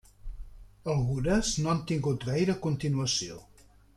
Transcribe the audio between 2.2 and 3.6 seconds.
gaire continuació.